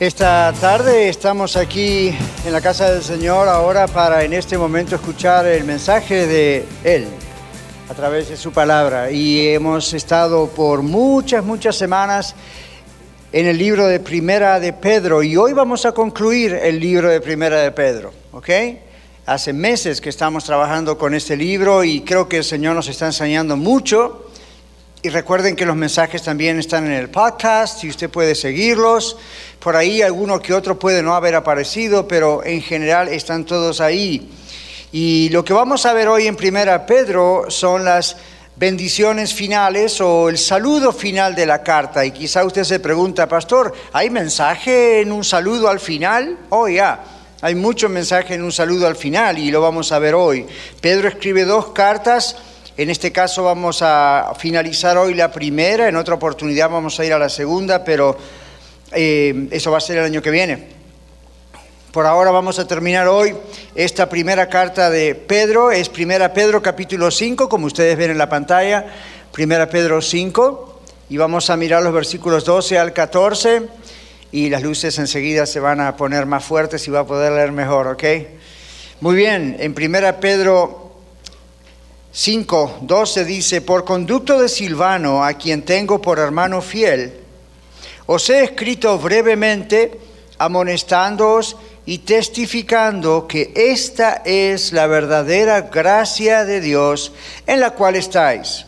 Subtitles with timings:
[0.00, 2.14] Esta tarde estamos aquí
[2.46, 7.08] en la casa del Señor ahora para en este momento escuchar el mensaje de Él
[7.90, 9.10] a través de su palabra.
[9.10, 12.36] Y hemos estado por muchas, muchas semanas
[13.32, 17.20] en el libro de Primera de Pedro y hoy vamos a concluir el libro de
[17.20, 18.50] Primera de Pedro, ¿ok?
[19.26, 23.06] Hace meses que estamos trabajando con este libro y creo que el Señor nos está
[23.06, 24.27] enseñando mucho.
[25.00, 29.16] Y recuerden que los mensajes también están en el podcast y usted puede seguirlos.
[29.60, 34.28] Por ahí alguno que otro puede no haber aparecido, pero en general están todos ahí.
[34.90, 38.16] Y lo que vamos a ver hoy en Primera Pedro son las
[38.56, 42.04] bendiciones finales o el saludo final de la carta.
[42.04, 46.36] Y quizá usted se pregunta, pastor, ¿hay mensaje en un saludo al final?
[46.48, 47.04] Oh, ya.
[47.40, 50.44] Hay mucho mensaje en un saludo al final y lo vamos a ver hoy.
[50.80, 52.34] Pedro escribe dos cartas
[52.78, 57.12] en este caso vamos a finalizar hoy la primera, en otra oportunidad vamos a ir
[57.12, 58.16] a la segunda, pero
[58.92, 60.68] eh, eso va a ser el año que viene.
[61.90, 63.34] Por ahora vamos a terminar hoy
[63.74, 68.28] esta primera carta de Pedro, es Primera Pedro capítulo 5, como ustedes ven en la
[68.28, 68.86] pantalla,
[69.32, 73.62] Primera Pedro 5, y vamos a mirar los versículos 12 al 14,
[74.30, 77.50] y las luces enseguida se van a poner más fuertes y va a poder leer
[77.50, 78.04] mejor, ¿ok?
[79.00, 80.87] Muy bien, en Primera Pedro
[82.20, 87.12] 5, 12 dice, por conducto de Silvano, a quien tengo por hermano fiel,
[88.06, 90.00] os he escrito brevemente,
[90.36, 97.12] amonestándoos y testificando que esta es la verdadera gracia de Dios
[97.46, 98.66] en la cual estáis.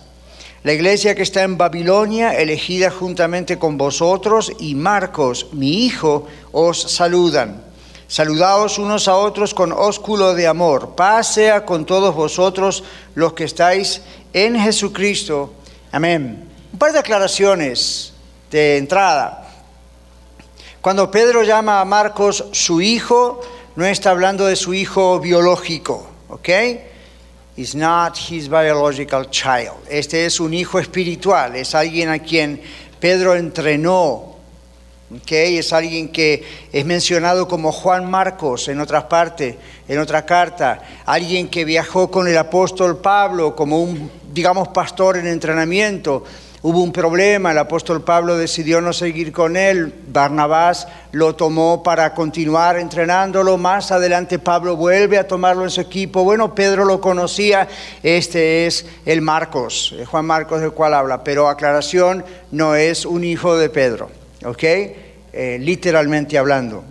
[0.63, 6.83] La iglesia que está en Babilonia, elegida juntamente con vosotros, y Marcos, mi hijo, os
[6.83, 7.70] saludan.
[8.11, 10.97] Saludaos unos a otros con ósculo de amor.
[10.97, 12.83] Paz sea con todos vosotros
[13.15, 15.55] los que estáis en Jesucristo.
[15.93, 16.49] Amén.
[16.73, 18.13] Un par de aclaraciones
[18.51, 19.49] de entrada.
[20.81, 23.43] Cuando Pedro llama a Marcos su hijo,
[23.77, 26.49] no está hablando de su hijo biológico, ¿ok?
[27.59, 29.87] Is not his biological child.
[29.89, 32.61] Este es un hijo espiritual, es alguien a quien
[32.99, 34.30] Pedro entrenó,
[35.13, 39.57] Okay, es alguien que es mencionado como Juan Marcos en otras partes,
[39.89, 45.27] en otra carta, alguien que viajó con el apóstol Pablo como un, digamos, pastor en
[45.27, 46.23] entrenamiento.
[46.63, 52.15] Hubo un problema, el apóstol Pablo decidió no seguir con él, Barnabás lo tomó para
[52.15, 57.67] continuar entrenándolo, más adelante Pablo vuelve a tomarlo en su equipo, bueno, Pedro lo conocía,
[58.05, 63.57] este es el Marcos, Juan Marcos del cual habla, pero aclaración, no es un hijo
[63.57, 64.20] de Pedro.
[64.45, 64.63] ¿Ok?
[64.63, 66.85] Eh, literalmente hablando.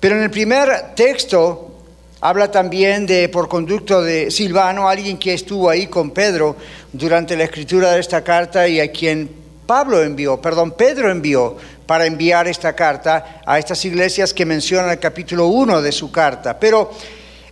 [0.00, 1.74] Pero en el primer texto
[2.20, 6.56] habla también de, por conducto de Silvano, alguien que estuvo ahí con Pedro
[6.92, 9.30] durante la escritura de esta carta y a quien
[9.66, 11.56] Pablo envió, perdón, Pedro envió
[11.86, 16.58] para enviar esta carta a estas iglesias que menciona el capítulo 1 de su carta.
[16.58, 16.90] Pero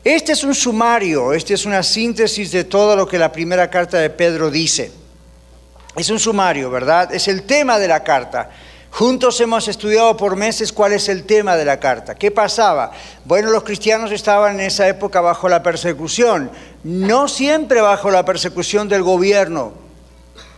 [0.05, 3.99] este es un sumario, este es una síntesis de todo lo que la primera carta
[3.99, 5.02] de Pedro dice.
[5.97, 7.13] Es un sumario, ¿verdad?
[7.13, 8.49] Es el tema de la carta.
[8.91, 12.15] Juntos hemos estudiado por meses cuál es el tema de la carta.
[12.15, 12.93] ¿Qué pasaba?
[13.25, 16.51] Bueno, los cristianos estaban en esa época bajo la persecución,
[16.85, 19.73] no siempre bajo la persecución del gobierno,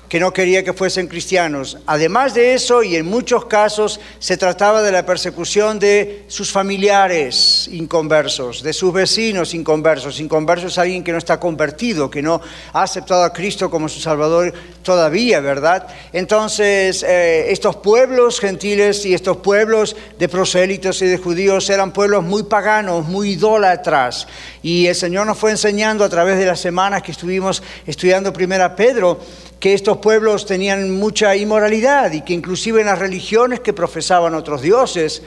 [0.09, 1.78] que no quería que fuesen cristianos.
[1.87, 7.69] Además de eso, y en muchos casos, se trataba de la persecución de sus familiares
[7.72, 10.20] inconversos, de sus vecinos inconversos.
[10.20, 12.41] Inconverso es alguien que no está convertido, que no
[12.72, 15.87] ha aceptado a Cristo como su Salvador todavía, ¿verdad?
[16.12, 22.23] Entonces, eh, estos pueblos gentiles y estos pueblos de prosélitos y de judíos eran pueblos
[22.23, 24.26] muy paganos, muy idólatras.
[24.64, 28.75] Y el Señor nos fue enseñando a través de las semanas que estuvimos estudiando Primera
[28.75, 29.20] Pedro,
[29.61, 34.62] que estos pueblos tenían mucha inmoralidad y que inclusive en las religiones que profesaban otros
[34.62, 35.20] dioses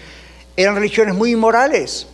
[0.55, 2.07] eran religiones muy inmorales.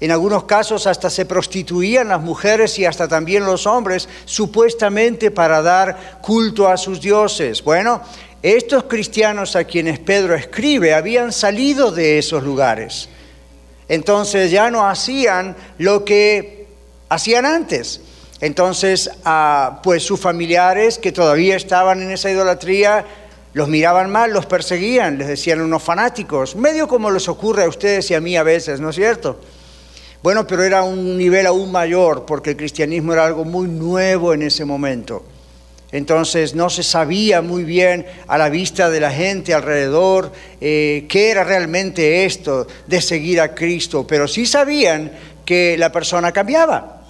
[0.00, 5.60] En algunos casos hasta se prostituían las mujeres y hasta también los hombres, supuestamente para
[5.60, 7.62] dar culto a sus dioses.
[7.62, 8.00] Bueno,
[8.42, 13.10] estos cristianos a quienes Pedro escribe habían salido de esos lugares.
[13.88, 16.61] Entonces ya no hacían lo que
[17.14, 18.00] hacían antes.
[18.42, 19.08] Entonces,
[19.84, 23.04] pues sus familiares que todavía estaban en esa idolatría
[23.54, 28.10] Los miraban mal, los perseguían, les decían unos fanáticos, medio como les ocurre a ustedes
[28.10, 29.38] y a mí a veces, ¿no es cierto?
[30.22, 34.40] Bueno, pero era un nivel aún mayor porque el cristianismo era algo muy nuevo en
[34.42, 35.22] ese momento.
[35.92, 40.32] Entonces no se sabía muy bien a la vista de la gente alrededor
[40.62, 45.12] eh, qué era realmente esto de seguir a Cristo, pero sí sabían
[45.44, 47.01] que la persona cambiaba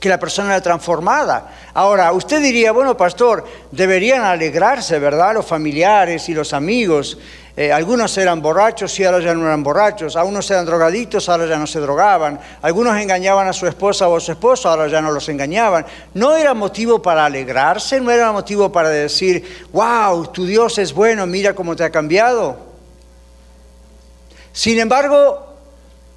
[0.00, 1.52] que la persona era transformada.
[1.74, 5.34] Ahora, usted diría, bueno, pastor, deberían alegrarse, ¿verdad?
[5.34, 7.18] Los familiares y los amigos.
[7.54, 10.16] Eh, algunos eran borrachos y ahora ya no eran borrachos.
[10.16, 12.40] Algunos eran drogadictos, ahora ya no se drogaban.
[12.62, 15.84] Algunos engañaban a su esposa o a su esposo, ahora ya no los engañaban.
[16.14, 21.26] No era motivo para alegrarse, no era motivo para decir, wow, tu Dios es bueno,
[21.26, 22.56] mira cómo te ha cambiado.
[24.52, 25.49] Sin embargo,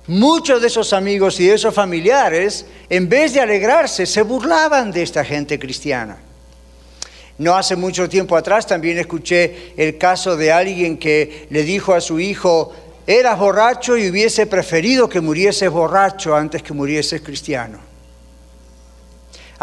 [0.08, 5.02] Muchos de esos amigos y de esos familiares, en vez de alegrarse, se burlaban de
[5.02, 6.18] esta gente cristiana.
[7.38, 12.02] No hace mucho tiempo atrás también escuché el caso de alguien que le dijo a
[12.02, 12.74] su hijo,
[13.08, 17.93] eras borracho y hubiese preferido que murieses borracho antes que murieses cristiano.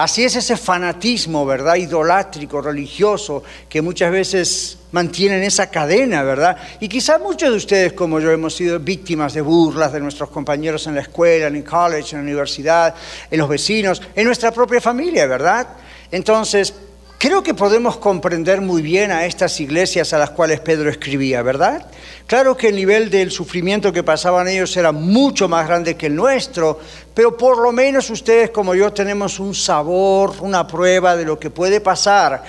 [0.00, 1.74] Así es ese fanatismo, ¿verdad?
[1.74, 6.56] Idolátrico, religioso, que muchas veces mantienen esa cadena, ¿verdad?
[6.80, 10.86] Y quizá muchos de ustedes, como yo, hemos sido víctimas de burlas de nuestros compañeros
[10.86, 12.94] en la escuela, en el college, en la universidad,
[13.30, 15.68] en los vecinos, en nuestra propia familia, ¿verdad?
[16.10, 16.72] Entonces,
[17.20, 21.86] Creo que podemos comprender muy bien a estas iglesias a las cuales Pedro escribía, ¿verdad?
[22.26, 26.16] Claro que el nivel del sufrimiento que pasaban ellos era mucho más grande que el
[26.16, 26.80] nuestro,
[27.12, 31.50] pero por lo menos ustedes como yo tenemos un sabor, una prueba de lo que
[31.50, 32.42] puede pasar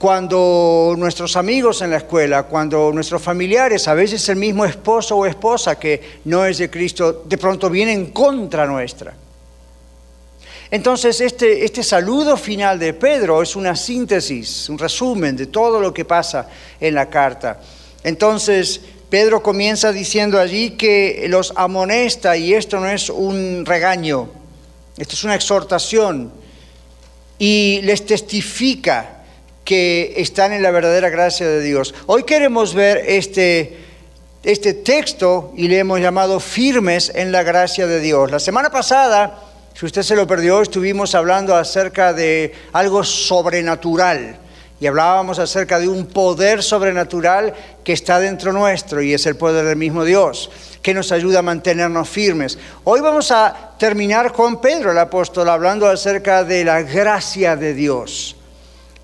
[0.00, 5.26] cuando nuestros amigos en la escuela, cuando nuestros familiares, a veces el mismo esposo o
[5.26, 9.14] esposa que no es de Cristo, de pronto vienen contra nuestra.
[10.70, 15.94] Entonces, este, este, saludo final de Pedro es una síntesis, un resumen de todo lo
[15.94, 16.48] que pasa
[16.78, 17.60] en la carta.
[18.04, 24.28] Entonces, Pedro comienza diciendo allí que los amonesta y esto no es un regaño,
[24.98, 26.30] esto es una exhortación
[27.38, 29.22] y les testifica
[29.64, 31.94] que están en la verdadera gracia de Dios.
[32.06, 33.78] Hoy queremos ver este,
[34.42, 38.30] este texto y le hemos llamado firmes en la gracia de Dios.
[38.30, 39.47] La semana pasada
[39.78, 44.36] si usted se lo perdió, estuvimos hablando acerca de algo sobrenatural
[44.80, 47.54] y hablábamos acerca de un poder sobrenatural
[47.84, 50.50] que está dentro nuestro y es el poder del mismo Dios,
[50.82, 52.58] que nos ayuda a mantenernos firmes.
[52.82, 58.34] Hoy vamos a terminar con Pedro, el apóstol, hablando acerca de la gracia de Dios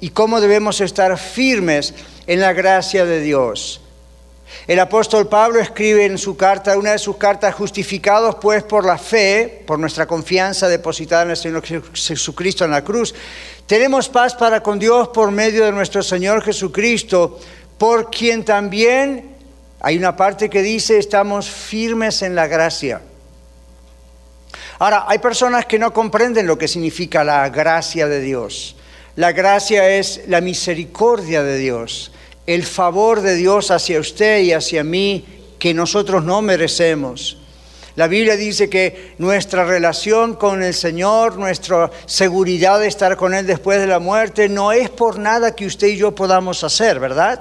[0.00, 1.94] y cómo debemos estar firmes
[2.27, 3.81] en la gracia de Dios.
[4.67, 8.97] El apóstol Pablo escribe en su carta, una de sus cartas, justificados pues por la
[8.97, 11.62] fe, por nuestra confianza depositada en el Señor
[11.95, 13.15] Jesucristo en la cruz,
[13.67, 17.39] tenemos paz para con Dios por medio de nuestro Señor Jesucristo,
[17.79, 19.37] por quien también,
[19.81, 23.03] hay una parte que dice, estamos firmes en la gracia.
[24.79, 28.77] Ahora, hay personas que no comprenden lo que significa la gracia de Dios.
[29.17, 32.12] La gracia es la misericordia de Dios
[32.46, 35.25] el favor de Dios hacia usted y hacia mí
[35.58, 37.38] que nosotros no merecemos.
[37.96, 43.46] La Biblia dice que nuestra relación con el Señor, nuestra seguridad de estar con Él
[43.46, 47.41] después de la muerte, no es por nada que usted y yo podamos hacer, ¿verdad?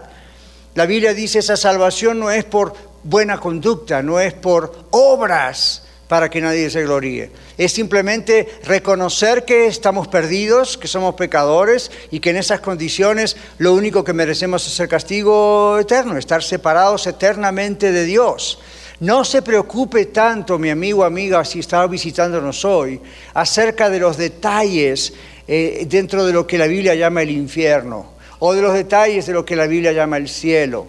[0.75, 5.82] La Biblia dice esa salvación no es por buena conducta, no es por obras,
[6.13, 7.31] para que nadie se gloríe.
[7.57, 13.73] Es simplemente reconocer que estamos perdidos, que somos pecadores y que en esas condiciones lo
[13.73, 18.59] único que merecemos es el castigo eterno, estar separados eternamente de Dios.
[18.99, 23.01] No se preocupe tanto, mi amigo, amiga, si está visitándonos hoy,
[23.33, 25.13] acerca de los detalles
[25.47, 29.33] eh, dentro de lo que la Biblia llama el infierno o de los detalles de
[29.33, 30.85] lo que la Biblia llama el cielo.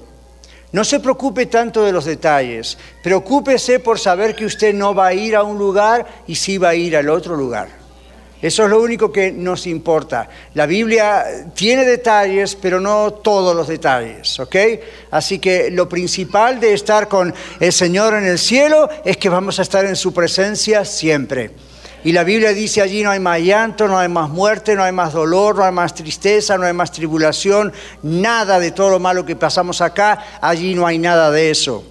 [0.75, 5.15] No se preocupe tanto de los detalles, preocúpese por saber que usted no va a
[5.15, 7.69] ir a un lugar y sí va a ir al otro lugar.
[8.43, 10.29] Eso es lo único que nos importa.
[10.55, 14.57] La Biblia tiene detalles, pero no todos los detalles, ¿ok?
[15.13, 19.61] Así que lo principal de estar con el Señor en el cielo es que vamos
[19.61, 21.53] a estar en su presencia siempre.
[22.05, 24.93] Y la Biblia dice allí no hay más llanto, no hay más muerte, no hay
[24.93, 29.25] más dolor, no hay más tristeza, no hay más tribulación, nada de todo lo malo
[29.25, 31.83] que pasamos acá, allí no hay nada de eso.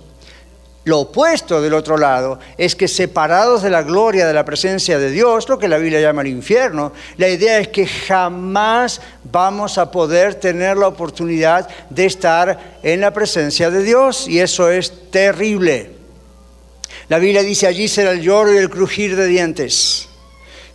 [0.86, 5.10] Lo opuesto del otro lado es que separados de la gloria de la presencia de
[5.10, 9.90] Dios, lo que la Biblia llama el infierno, la idea es que jamás vamos a
[9.90, 16.03] poder tener la oportunidad de estar en la presencia de Dios y eso es terrible.
[17.10, 20.08] La Biblia dice allí será el lloro y el crujir de dientes.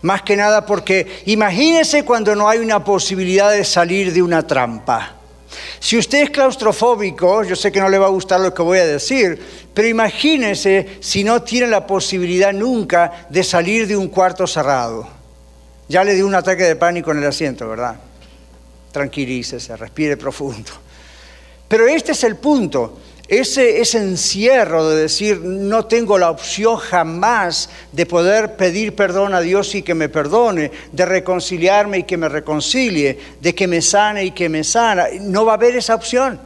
[0.03, 5.17] Más que nada porque imagínese cuando no hay una posibilidad de salir de una trampa.
[5.81, 8.79] Si usted es claustrofóbico, yo sé que no le va a gustar lo que voy
[8.79, 9.41] a decir,
[9.73, 15.09] pero imagínese si no tiene la posibilidad nunca de salir de un cuarto cerrado.
[15.89, 17.97] Ya le dio un ataque de pánico en el asiento, ¿verdad?
[18.93, 20.71] Tranquilícese, respire profundo.
[21.67, 22.99] Pero este es el punto.
[23.29, 29.43] Ese, ese encierro de decir, no tengo la opción jamás de poder pedir perdón a
[29.43, 34.25] Dios y que me perdone, de reconciliarme y que me reconcilie, de que me sane
[34.25, 36.41] y que me sana, no va a haber esa opción.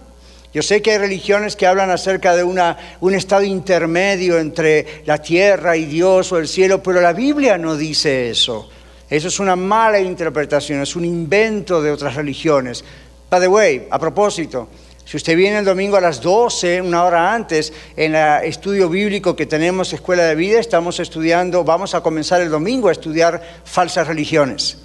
[0.52, 5.18] Yo sé que hay religiones que hablan acerca de una, un estado intermedio entre la
[5.18, 8.68] tierra y Dios o el cielo, pero la Biblia no dice eso.
[9.08, 12.84] Eso es una mala interpretación, es un invento de otras religiones.
[13.30, 14.68] By the way, a propósito,
[15.04, 19.36] si usted viene el domingo a las 12, una hora antes, en el estudio bíblico
[19.36, 24.06] que tenemos, Escuela de Vida, estamos estudiando, vamos a comenzar el domingo a estudiar falsas
[24.06, 24.78] religiones.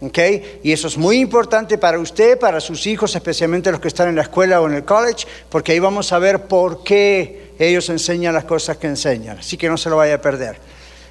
[0.00, 0.60] ¿Okay?
[0.62, 4.16] Y eso es muy importante para usted, para sus hijos, especialmente los que están en
[4.16, 8.34] la escuela o en el college, porque ahí vamos a ver por qué ellos enseñan
[8.34, 9.38] las cosas que enseñan.
[9.38, 10.58] Así que no se lo vaya a perder.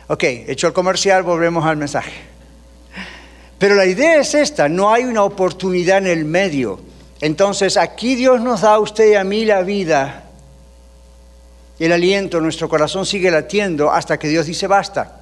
[0.07, 2.13] Ok, hecho el comercial, volvemos al mensaje.
[3.57, 6.79] Pero la idea es esta, no hay una oportunidad en el medio.
[7.21, 10.25] Entonces aquí Dios nos da a usted y a mí la vida,
[11.79, 15.19] el aliento, nuestro corazón sigue latiendo hasta que Dios dice basta.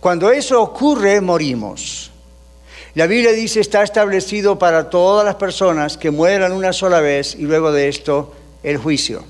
[0.00, 2.10] Cuando eso ocurre, morimos.
[2.94, 7.42] La Biblia dice está establecido para todas las personas que mueran una sola vez y
[7.42, 9.24] luego de esto el juicio.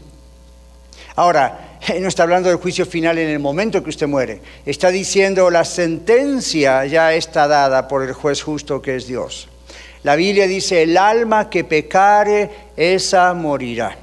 [1.17, 5.51] Ahora, no está hablando del juicio final en el momento que usted muere, está diciendo
[5.51, 9.49] la sentencia ya está dada por el juez justo que es Dios.
[10.07, 13.97] La Biblia dice, el alma que pecare, esa morirá.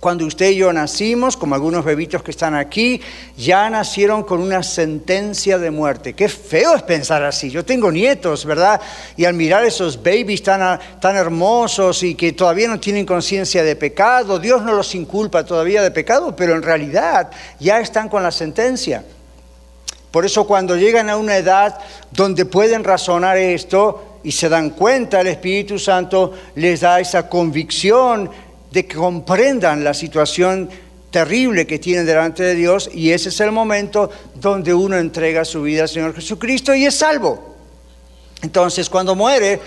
[0.00, 3.00] Cuando usted y yo nacimos, como algunos bebitos que están aquí,
[3.36, 6.14] ya nacieron con una sentencia de muerte.
[6.14, 7.50] Qué feo es pensar así.
[7.50, 8.80] Yo tengo nietos, ¿verdad?
[9.16, 13.76] Y al mirar esos babies tan, tan hermosos y que todavía no tienen conciencia de
[13.76, 18.32] pecado, Dios no los inculpa todavía de pecado, pero en realidad ya están con la
[18.32, 19.04] sentencia.
[20.10, 21.78] Por eso cuando llegan a una edad
[22.10, 28.28] donde pueden razonar esto, y se dan cuenta, el Espíritu Santo les da esa convicción
[28.72, 30.68] de que comprendan la situación
[31.12, 35.62] terrible que tienen delante de Dios y ese es el momento donde uno entrega su
[35.62, 37.54] vida al Señor Jesucristo y es salvo.
[38.42, 39.60] Entonces, cuando muere,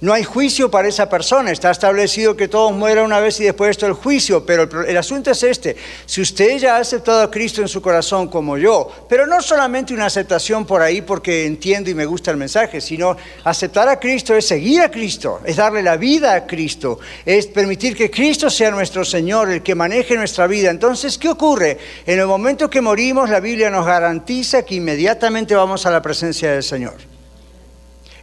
[0.00, 1.50] no hay juicio para esa persona.
[1.50, 4.46] Está establecido que todos mueran una vez y después esto el juicio.
[4.46, 5.76] Pero el, asunto es este.
[6.06, 9.92] Si usted ya ha aceptado a Cristo en su corazón como yo, pero no solamente
[9.92, 14.34] una aceptación por ahí porque entiendo y me gusta el mensaje, sino aceptar a Cristo
[14.34, 18.70] es seguir a Cristo, es darle la vida a Cristo, es permitir que Cristo sea
[18.70, 20.70] nuestro Señor, el que maneje nuestra vida.
[20.70, 21.78] Entonces, ¿qué ocurre?
[22.06, 26.52] En el momento que morimos, la Biblia nos garantiza que inmediatamente vamos a la presencia
[26.52, 27.09] del Señor.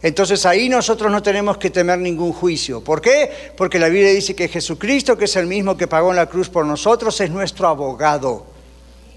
[0.02, 2.82] Entonces ahí nosotros no tenemos que temer ningún juicio.
[2.82, 3.52] ¿Por qué?
[3.56, 6.48] Porque la Biblia dice que Jesucristo, que es el mismo que pagó en la cruz
[6.48, 8.46] por nosotros, es nuestro abogado.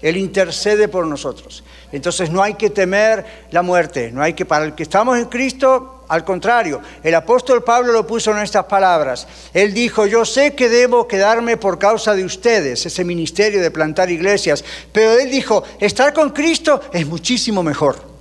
[0.02, 1.62] Él intercede por nosotros.
[1.92, 5.26] Entonces no hay que temer la muerte, no hay que para el que estamos en
[5.26, 9.28] Cristo, al contrario, el apóstol Pablo lo puso en estas palabras.
[9.54, 14.10] Él dijo, "Yo sé que debo quedarme por causa de ustedes, ese ministerio de plantar
[14.10, 18.11] iglesias", pero él dijo, "Estar con Cristo es muchísimo mejor."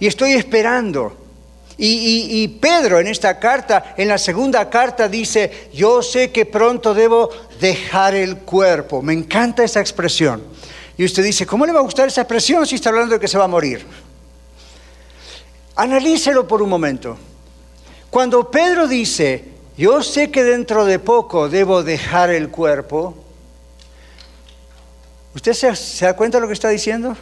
[0.00, 1.16] Y estoy esperando.
[1.80, 7.30] Y, Pedro en esta carta, en la segunda carta, dice, yo sé que pronto debo
[7.60, 9.00] dejar el cuerpo.
[9.00, 10.42] Me encanta esa expresión.
[10.96, 13.28] Y usted dice, ¿cómo le va a gustar esa expresión si está hablando de que
[13.28, 13.86] se va a morir?
[15.76, 17.16] Analícelo por un momento.
[18.10, 19.44] Cuando Pedro dice,
[19.76, 23.14] yo sé que dentro de poco debo dejar el cuerpo,
[25.36, 27.16] ¿usted se, se da cuenta de lo que está diciendo?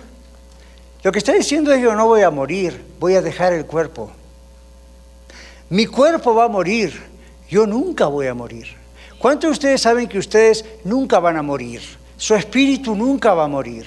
[1.07, 4.11] Lo que está diciendo es yo no voy a morir, voy a dejar el cuerpo.
[5.71, 7.01] Mi cuerpo va a morir,
[7.49, 8.67] yo nunca voy a morir.
[9.17, 11.81] ¿Cuántos de ustedes saben que ustedes nunca van a morir?
[12.17, 13.87] Su espíritu nunca va a morir.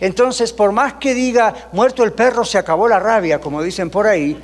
[0.00, 4.08] Entonces, por más que diga, muerto el perro, se acabó la rabia, como dicen por
[4.08, 4.36] ahí,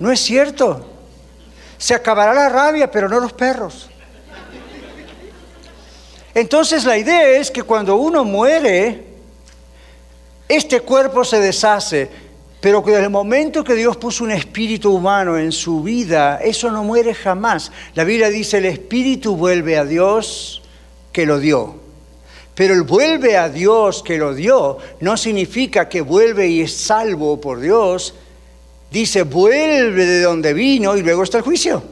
[0.00, 0.86] no es cierto.
[1.76, 3.90] Se acabará la rabia, pero no los perros.
[6.34, 9.11] Entonces la idea es que cuando uno muere,
[10.56, 12.08] este cuerpo se deshace,
[12.60, 16.70] pero que desde el momento que Dios puso un espíritu humano en su vida, eso
[16.70, 17.72] no muere jamás.
[17.94, 20.62] La Biblia dice, el espíritu vuelve a Dios
[21.12, 21.76] que lo dio.
[22.54, 27.40] Pero el vuelve a Dios que lo dio no significa que vuelve y es salvo
[27.40, 28.14] por Dios.
[28.90, 31.82] Dice, vuelve de donde vino y luego está el juicio.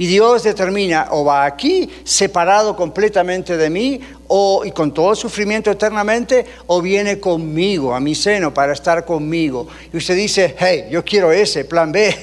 [0.00, 5.70] Y Dios determina o va aquí, separado completamente de mí, o, y con todo sufrimiento
[5.70, 9.68] eternamente, o viene conmigo, a mi seno, para estar conmigo.
[9.92, 12.16] Y usted dice, hey, yo quiero ese, plan B.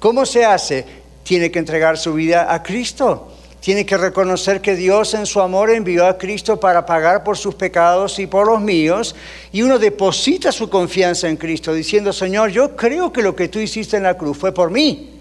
[0.00, 1.04] ¿Cómo se hace?
[1.24, 3.28] tiene que entregar su vida a Cristo.
[3.60, 7.54] Tiene que reconocer que Dios en su amor envió a Cristo para pagar por sus
[7.54, 9.16] pecados y por los míos.
[9.52, 13.58] Y uno deposita su confianza en Cristo diciendo, Señor, yo creo que lo que tú
[13.58, 15.13] hiciste en la cruz fue por mí.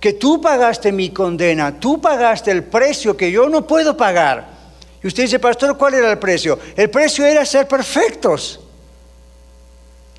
[0.00, 4.56] Que tú pagaste mi condena, tú pagaste el precio que yo no puedo pagar.
[5.02, 6.58] Y usted dice, pastor, ¿cuál era el precio?
[6.76, 8.60] El precio era ser perfectos.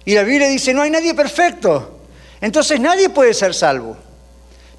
[0.05, 2.00] Y la Biblia dice, no hay nadie perfecto.
[2.39, 3.98] Entonces nadie puede ser salvo.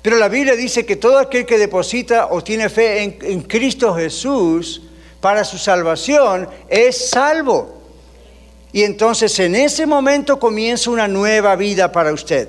[0.02, 4.82] Pero la Biblia dice que todo aquel que deposita o tiene fe en, Cristo Jesús
[5.20, 7.76] para su salvación es salvo.
[8.72, 12.48] Y entonces en ese momento comienza una nueva vida para usted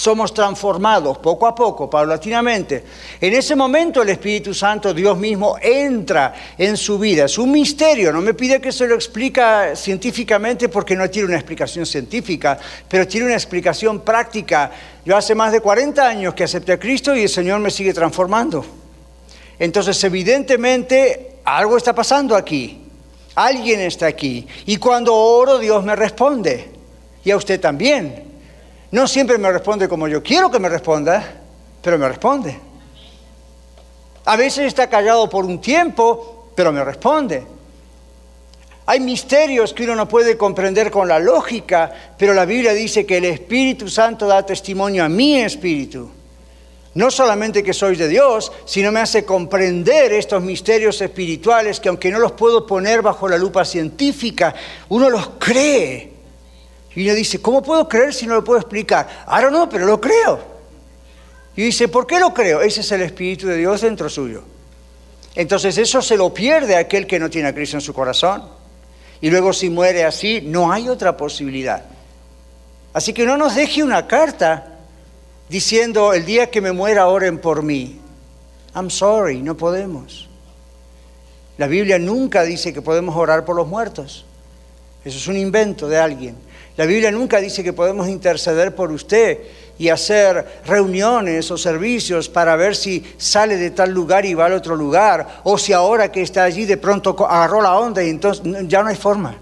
[0.00, 2.82] somos transformados poco a poco, paulatinamente.
[3.20, 7.26] En ese momento el Espíritu Santo, Dios mismo, entra en su vida.
[7.26, 9.42] Es un misterio, no me pide que se lo explique
[9.74, 14.70] científicamente porque no tiene una explicación científica, pero tiene una explicación práctica.
[15.04, 17.92] Yo hace más de 40 años que acepté a Cristo y el Señor me sigue
[17.92, 18.64] transformando.
[19.58, 22.80] Entonces, evidentemente, algo está pasando aquí.
[23.34, 24.48] Alguien está aquí.
[24.64, 26.70] Y cuando oro, Dios me responde.
[27.22, 28.29] Y a usted también.
[28.90, 31.24] No siempre me responde como yo quiero que me responda,
[31.80, 32.58] pero me responde.
[34.24, 37.46] A veces está callado por un tiempo, pero me responde.
[38.86, 43.18] Hay misterios que uno no puede comprender con la lógica, pero la Biblia dice que
[43.18, 46.10] el Espíritu Santo da testimonio a mi espíritu.
[46.94, 52.10] No solamente que soy de Dios, sino me hace comprender estos misterios espirituales que aunque
[52.10, 54.52] no los puedo poner bajo la lupa científica,
[54.88, 56.09] uno los cree.
[56.94, 59.24] Y uno dice, ¿cómo puedo creer si no lo puedo explicar?
[59.26, 60.40] Ahora no, pero lo creo.
[61.56, 62.60] Y dice, ¿por qué lo creo?
[62.62, 64.42] Ese es el Espíritu de Dios dentro suyo.
[65.34, 68.44] Entonces eso se lo pierde aquel que no tiene a Cristo en su corazón.
[69.20, 71.84] Y luego si muere así, no hay otra posibilidad.
[72.92, 74.78] Así que no nos deje una carta
[75.48, 78.00] diciendo, el día que me muera oren por mí.
[78.74, 80.28] I'm sorry, no podemos.
[81.58, 84.24] La Biblia nunca dice que podemos orar por los muertos.
[85.04, 86.36] Eso es un invento de alguien.
[86.76, 89.38] La Biblia nunca dice que podemos interceder por usted
[89.78, 94.52] y hacer reuniones o servicios para ver si sale de tal lugar y va al
[94.52, 98.44] otro lugar, o si ahora que está allí de pronto agarró la onda y entonces
[98.68, 99.36] ya no hay forma.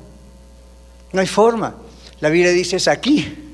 [1.13, 1.75] No hay forma.
[2.21, 3.47] La Biblia dice es aquí.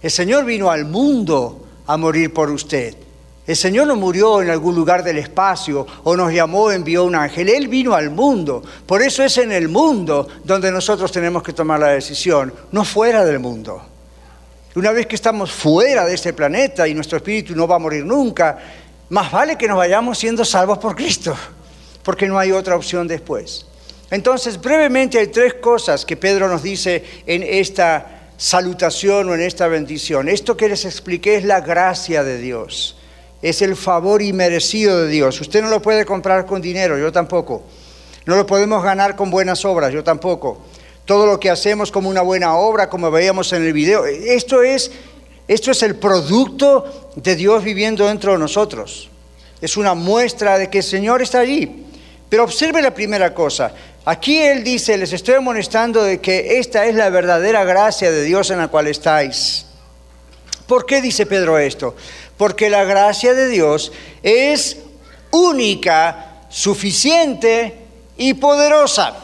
[0.00, 2.96] El Señor vino al mundo a morir por usted.
[3.50, 7.48] El Señor no murió en algún lugar del espacio o nos llamó, envió un ángel.
[7.48, 8.62] Él vino al mundo.
[8.86, 13.24] Por eso es en el mundo donde nosotros tenemos que tomar la decisión, no fuera
[13.24, 13.82] del mundo.
[14.76, 18.04] Una vez que estamos fuera de este planeta y nuestro espíritu no va a morir
[18.04, 18.56] nunca,
[19.08, 21.34] más vale que nos vayamos siendo salvos por Cristo,
[22.04, 23.66] porque no hay otra opción después.
[24.12, 29.66] Entonces, brevemente hay tres cosas que Pedro nos dice en esta salutación o en esta
[29.66, 30.28] bendición.
[30.28, 32.94] Esto que les expliqué es la gracia de Dios
[33.42, 35.40] es el favor inmerecido de Dios.
[35.40, 37.62] Usted no lo puede comprar con dinero, yo tampoco.
[38.26, 40.58] No lo podemos ganar con buenas obras, yo tampoco.
[41.04, 44.90] Todo lo que hacemos como una buena obra, como veíamos en el video, esto es,
[45.48, 49.08] esto es el producto de Dios viviendo dentro de nosotros.
[49.60, 51.86] Es una muestra de que el Señor está allí.
[52.28, 53.72] Pero observe la primera cosa.
[54.04, 58.50] Aquí Él dice, les estoy amonestando de que esta es la verdadera gracia de Dios
[58.50, 59.66] en la cual estáis.
[60.66, 61.96] ¿Por qué dice Pedro esto?
[62.40, 64.78] Porque la gracia de Dios es
[65.30, 67.74] única, suficiente
[68.16, 69.14] y poderosa.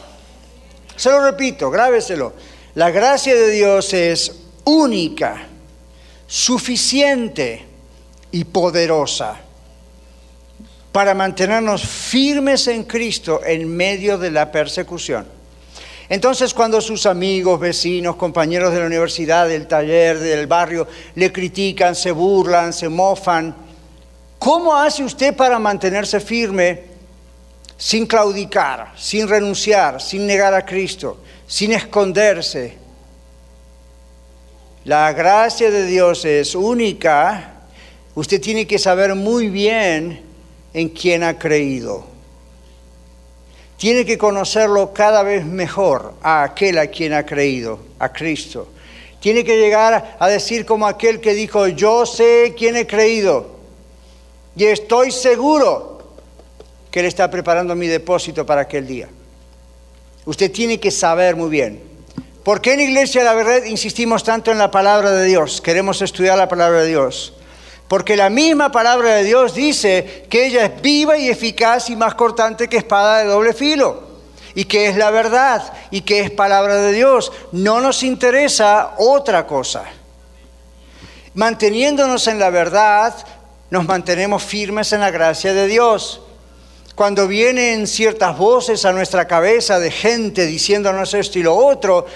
[0.95, 2.33] Se lo repito, grábeselo.
[2.75, 4.31] La gracia de Dios es
[4.65, 5.47] única,
[6.27, 7.65] suficiente
[8.31, 9.39] y poderosa
[10.91, 15.36] para mantenernos firmes en Cristo en medio de la persecución.
[16.09, 21.95] Entonces cuando sus amigos, vecinos, compañeros de la universidad, del taller, del barrio, le critican,
[21.95, 23.53] se burlan, se mofan,
[24.39, 26.83] ¿cómo hace usted para mantenerse firme
[27.77, 32.77] sin claudicar, sin renunciar, sin negar a Cristo, sin esconderse?
[34.85, 37.53] La gracia de Dios es única.
[38.15, 40.21] Usted tiene que saber muy bien
[40.73, 42.16] en quién ha creído
[43.77, 48.67] tiene que conocerlo cada vez mejor a aquel a quien ha creído, a Cristo.
[49.19, 53.57] Tiene que llegar a decir como aquel que dijo, yo sé quién he creído
[54.55, 55.99] y estoy seguro
[56.89, 59.07] que Él está preparando mi depósito para aquel día.
[60.25, 61.81] Usted tiene que saber muy bien.
[62.43, 65.61] ¿Por qué en Iglesia de la Verdad insistimos tanto en la palabra de Dios?
[65.61, 67.33] Queremos estudiar la palabra de Dios.
[67.87, 72.15] Porque la misma palabra de Dios dice que ella es viva y eficaz y más
[72.15, 74.07] cortante que espada de doble filo.
[74.55, 77.31] Y que es la verdad y que es palabra de Dios.
[77.51, 79.85] No nos interesa otra cosa.
[81.35, 83.13] Manteniéndonos en la verdad,
[83.69, 86.21] nos mantenemos firmes en la gracia de Dios.
[86.95, 92.07] Cuando vienen ciertas voces a nuestra cabeza de gente diciéndonos esto y lo otro,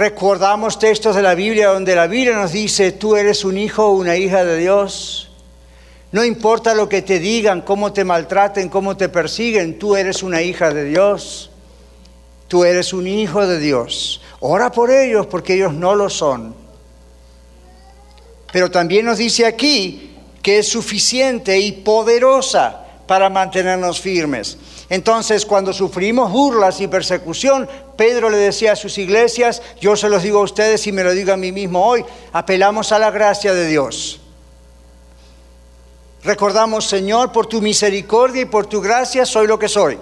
[0.00, 3.90] recordamos textos de la Biblia donde la Biblia nos dice, tú eres un hijo o
[3.90, 5.30] una hija de Dios.
[6.10, 10.40] No importa lo que te digan, cómo te maltraten, cómo te persiguen, tú eres una
[10.40, 11.50] hija de Dios.
[12.48, 14.22] Tú eres un hijo de Dios.
[14.40, 16.54] Ora por ellos porque ellos no lo son.
[18.50, 24.56] Pero también nos dice aquí que es suficiente y poderosa para mantenernos firmes.
[24.90, 30.24] Entonces, cuando sufrimos burlas y persecución, Pedro le decía a sus iglesias, yo se los
[30.24, 33.54] digo a ustedes y me lo digo a mí mismo hoy, apelamos a la gracia
[33.54, 34.20] de Dios.
[36.24, 39.96] Recordamos, Señor, por tu misericordia y por tu gracia soy lo que soy.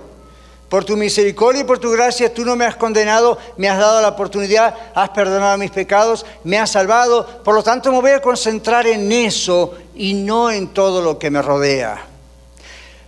[0.70, 4.00] Por tu misericordia y por tu gracia tú no me has condenado, me has dado
[4.00, 7.26] la oportunidad, has perdonado mis pecados, me has salvado.
[7.44, 11.30] Por lo tanto me voy a concentrar en eso y no en todo lo que
[11.30, 12.07] me rodea.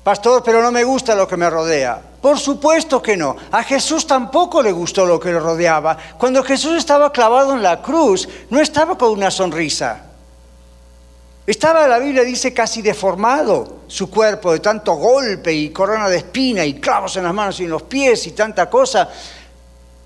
[0.02, 2.00] Pastor, pero no me gusta lo que me rodea.
[2.20, 3.36] Por supuesto que no.
[3.50, 5.96] A Jesús tampoco le gustó lo que le rodeaba.
[6.18, 10.06] Cuando Jesús estaba clavado en la cruz, no estaba con una sonrisa.
[11.46, 16.64] Estaba, la Biblia dice, casi deformado su cuerpo de tanto golpe y corona de espina
[16.64, 19.08] y clavos en las manos y en los pies y tanta cosa.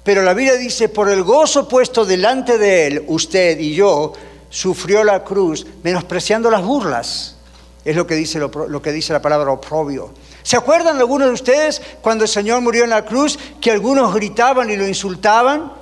[0.02, 4.12] Pero la Biblia dice, por el gozo puesto delante de él, usted y yo,
[4.48, 7.36] sufrió la cruz, menospreciando las burlas.
[7.84, 10.12] Es lo que dice, lo, que dice la palabra oprobio.
[10.42, 14.70] ¿Se acuerdan algunos de ustedes cuando el Señor murió en la cruz que algunos gritaban
[14.70, 15.72] y lo insultaban?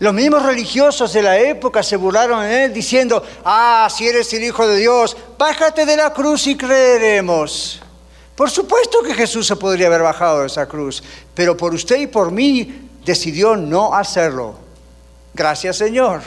[0.00, 4.42] Los mismos religiosos de la época se burlaron en él diciendo, ah, si eres el
[4.42, 7.80] Hijo de Dios, bájate de la cruz y creeremos.
[8.34, 11.04] Por supuesto que Jesús se podría haber bajado de esa cruz,
[11.34, 14.56] pero por usted y por mí decidió no hacerlo.
[15.34, 16.22] Gracias Señor.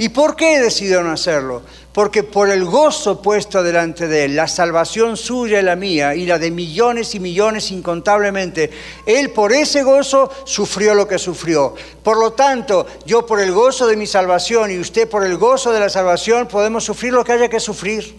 [0.00, 1.62] ¿Y por qué decidió no hacerlo?
[1.92, 6.24] porque por el gozo puesto delante de Él, la salvación suya y la mía, y
[6.24, 8.70] la de millones y millones incontablemente,
[9.06, 11.74] Él por ese gozo sufrió lo que sufrió.
[12.02, 15.72] Por lo tanto, yo por el gozo de mi salvación y usted por el gozo
[15.72, 18.16] de la salvación podemos sufrir lo que haya que sufrir.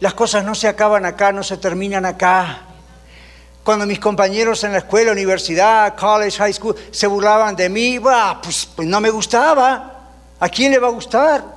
[0.00, 2.62] Las cosas no se acaban acá, no se terminan acá.
[3.64, 7.98] Cuando mis compañeros en la escuela, universidad, college, high school, se burlaban de mí,
[8.42, 9.95] pues, pues no me gustaba.
[10.40, 11.56] ¿A quién le va a gustar?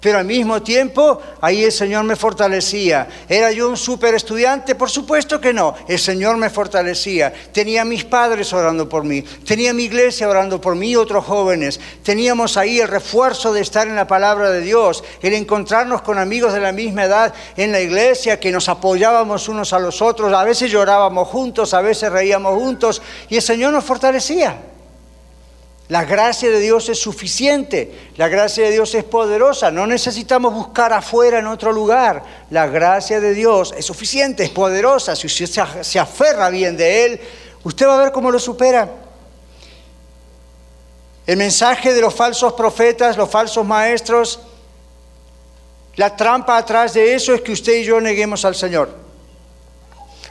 [0.00, 3.08] Pero al mismo tiempo, ahí el Señor me fortalecía.
[3.28, 4.76] ¿Era yo un super estudiante?
[4.76, 5.74] Por supuesto que no.
[5.88, 7.32] El Señor me fortalecía.
[7.52, 9.22] Tenía mis padres orando por mí.
[9.22, 11.80] Tenía mi iglesia orando por mí y otros jóvenes.
[12.04, 15.02] Teníamos ahí el refuerzo de estar en la palabra de Dios.
[15.20, 19.72] El encontrarnos con amigos de la misma edad en la iglesia, que nos apoyábamos unos
[19.72, 20.32] a los otros.
[20.32, 23.02] A veces llorábamos juntos, a veces reíamos juntos.
[23.28, 24.56] Y el Señor nos fortalecía.
[25.88, 30.92] La gracia de Dios es suficiente, la gracia de Dios es poderosa, no necesitamos buscar
[30.92, 32.22] afuera en otro lugar.
[32.50, 35.16] La gracia de Dios es suficiente, es poderosa.
[35.16, 35.48] Si usted
[35.80, 37.20] se aferra bien de Él,
[37.62, 38.86] usted va a ver cómo lo supera.
[41.26, 44.40] El mensaje de los falsos profetas, los falsos maestros,
[45.96, 48.94] la trampa atrás de eso es que usted y yo neguemos al Señor.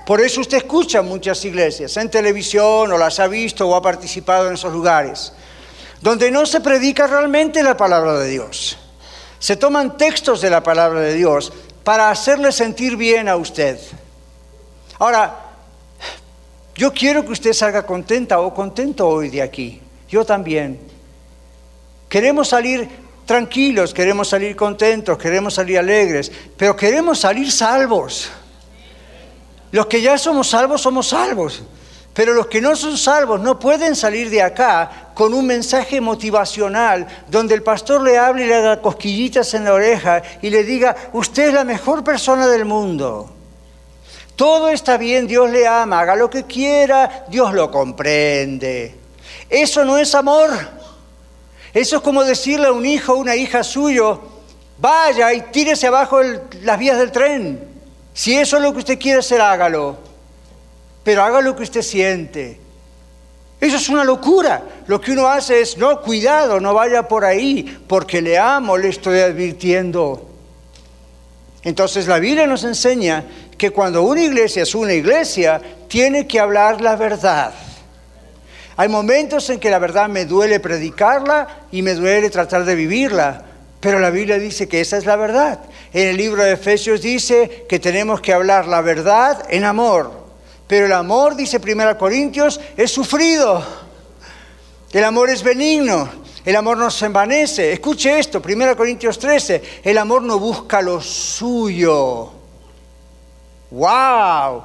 [0.06, 4.48] Por eso usted escucha muchas iglesias en televisión o las ha visto o ha participado
[4.48, 5.34] en esos lugares
[6.02, 8.78] donde no se predica realmente la palabra de Dios.
[9.40, 13.80] Se toman textos de la palabra de Dios para hacerle sentir bien a usted.
[15.00, 15.36] Ahora,
[16.76, 19.82] yo quiero que usted salga contenta o contento hoy de aquí.
[20.10, 20.80] Yo también.
[22.10, 22.88] Queremos salir
[23.26, 28.30] tranquilos, queremos salir contentos, queremos salir alegres, pero queremos salir salvos.
[29.72, 31.62] Los que ya somos salvos somos salvos.
[32.18, 37.06] Pero los que no son salvos no pueden salir de acá con un mensaje motivacional
[37.28, 40.96] donde el pastor le hable y le haga cosquillitas en la oreja y le diga,
[41.14, 43.30] usted es la mejor persona del mundo.
[44.36, 48.96] Todo está bien, Dios le ama, haga lo que quiera, Dios lo comprende.
[49.48, 50.50] Eso no es amor.
[51.72, 54.24] Eso es como decirle a un hijo o una hija suyo,
[54.80, 56.20] vaya y tírese abajo
[56.64, 57.64] las vías del tren.
[58.12, 60.07] Si eso es lo que usted quiere hacer, hágalo
[61.08, 62.60] pero haga lo que usted siente.
[63.62, 64.62] Eso es una locura.
[64.88, 68.90] Lo que uno hace es, no, cuidado, no vaya por ahí, porque le amo, le
[68.90, 70.28] estoy advirtiendo.
[71.64, 73.24] Entonces la Biblia nos enseña
[73.58, 77.54] que cuando una iglesia es una iglesia, tiene que hablar la verdad.
[78.76, 83.46] Hay momentos en que la verdad me duele predicarla y me duele tratar de vivirla,
[83.80, 85.62] pero la Biblia dice que esa es la verdad.
[85.94, 90.17] En el libro de Efesios dice que tenemos que hablar la verdad en amor.
[90.68, 93.64] Pero el amor, dice 1 Corintios, es sufrido.
[94.92, 96.10] El amor es benigno.
[96.44, 97.74] El amor no se envanece.
[97.74, 99.82] Escuche esto, 1 Corintios 13.
[99.84, 102.32] El amor no busca lo suyo.
[103.72, 104.64] ¡Wow!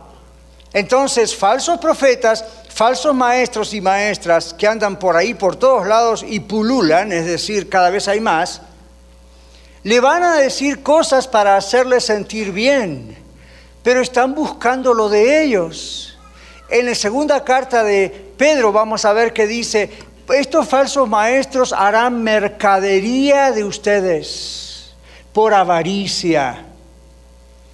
[0.72, 6.40] Entonces, falsos profetas, falsos maestros y maestras que andan por ahí, por todos lados y
[6.40, 8.62] pululan, es decir, cada vez hay más,
[9.82, 13.21] le van a decir cosas para hacerle sentir bien,
[13.82, 16.18] pero están buscando lo de ellos.
[16.68, 19.90] En la segunda carta de Pedro vamos a ver que dice,
[20.32, 24.94] estos falsos maestros harán mercadería de ustedes
[25.32, 26.66] por avaricia,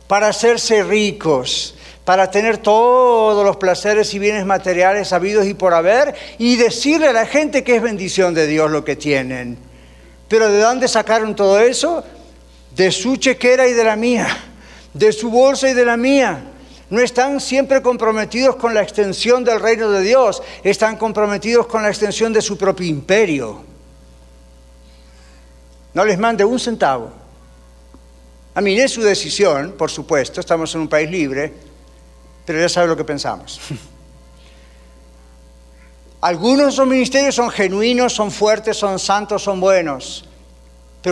[0.06, 6.14] para hacerse ricos, para tener todos los placeres y bienes materiales habidos y por haber
[6.38, 9.58] y decirle a la gente que es bendición de Dios lo que tienen.
[10.28, 12.04] Pero ¿de dónde sacaron todo eso?
[12.74, 14.26] De su chequera y de la mía,
[14.94, 16.44] de su bolsa y de la mía.
[16.90, 21.88] No están siempre comprometidos con la extensión del reino de Dios, están comprometidos con la
[21.88, 23.62] extensión de su propio imperio.
[25.92, 27.10] No les mande un centavo.
[28.54, 31.52] A mí es su decisión, por supuesto, estamos en un país libre,
[32.44, 33.60] pero ya sabe lo que pensamos.
[36.20, 40.27] Algunos de esos ministerios son genuinos, son fuertes, son santos, son buenos.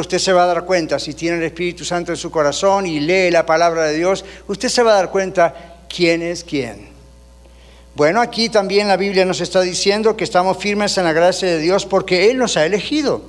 [0.00, 3.00] Usted se va a dar cuenta, si tiene el Espíritu Santo en su corazón y
[3.00, 6.88] lee la palabra de Dios, usted se va a dar cuenta quién es quién.
[7.94, 11.58] Bueno, aquí también la Biblia nos está diciendo que estamos firmes en la gracia de
[11.58, 13.22] Dios porque Él nos ha elegido.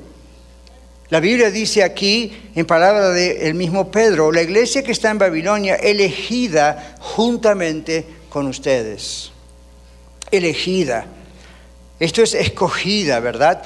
[1.09, 5.75] La Biblia dice aquí, en palabra del mismo Pedro, la iglesia que está en Babilonia,
[5.75, 9.31] elegida juntamente con ustedes.
[10.31, 11.05] Elegida.
[11.99, 13.63] Esto es escogida, ¿verdad?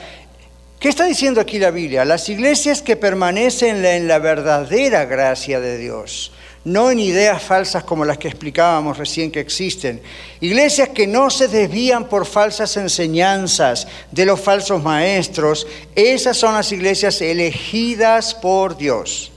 [0.81, 2.03] ¿Qué está diciendo aquí la Biblia?
[2.03, 6.31] Las iglesias que permanecen en la verdadera gracia de Dios,
[6.65, 10.01] no en ideas falsas como las que explicábamos recién que existen.
[10.39, 16.71] Iglesias que no se desvían por falsas enseñanzas de los falsos maestros, esas son las
[16.71, 19.31] iglesias elegidas por Dios.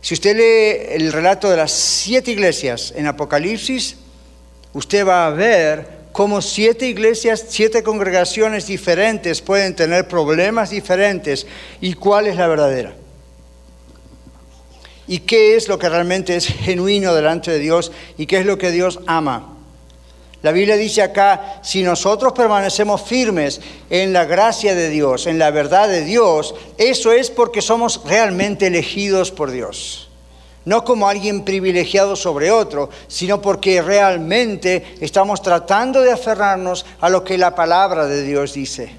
[0.00, 3.98] Si usted lee el relato de las siete iglesias en Apocalipsis,
[4.72, 11.46] usted va a ver como siete iglesias, siete congregaciones diferentes pueden tener problemas diferentes
[11.80, 12.94] y cuál es la verdadera.
[15.08, 18.58] Y qué es lo que realmente es genuino delante de Dios y qué es lo
[18.58, 19.56] que Dios ama.
[20.42, 25.50] La Biblia dice acá, si nosotros permanecemos firmes en la gracia de Dios, en la
[25.50, 30.11] verdad de Dios, eso es porque somos realmente elegidos por Dios
[30.64, 37.24] no como alguien privilegiado sobre otro, sino porque realmente estamos tratando de aferrarnos a lo
[37.24, 38.94] que la palabra de Dios dice.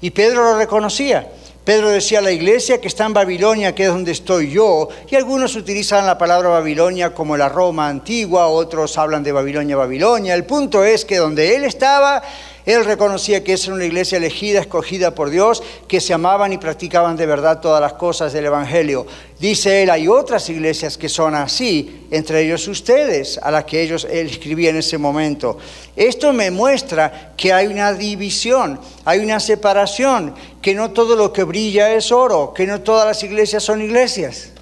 [0.00, 1.28] Y Pedro lo reconocía.
[1.64, 5.56] Pedro decía, la iglesia que está en Babilonia, que es donde estoy yo, y algunos
[5.56, 10.34] utilizan la palabra Babilonia como la Roma antigua, otros hablan de Babilonia, Babilonia.
[10.34, 12.22] El punto es que donde él estaba,
[12.66, 17.14] él reconocía que es una iglesia elegida, escogida por Dios, que se amaban y practicaban
[17.14, 19.06] de verdad todas las cosas del Evangelio.
[19.38, 24.06] Dice él, hay otras iglesias que son así, entre ellos ustedes, a las que ellos
[24.10, 25.58] él escribía en ese momento.
[25.94, 31.44] Esto me muestra que hay una división, hay una separación, que no todo lo que
[31.44, 34.53] brilla es oro, que no todas las iglesias son iglesias.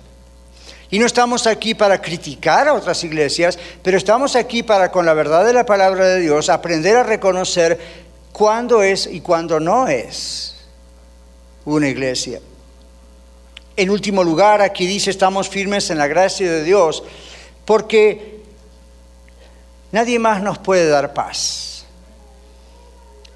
[0.93, 5.15] Y no estamos aquí para criticar a otras iglesias, pero estamos aquí para, con la
[5.15, 7.81] verdad de la palabra de Dios, aprender a reconocer
[8.31, 10.55] cuándo es y cuándo no es
[11.65, 12.41] una iglesia.
[13.75, 17.03] En último lugar, aquí dice, estamos firmes en la gracia de Dios,
[17.65, 18.43] porque
[19.93, 21.72] nadie más nos puede dar paz.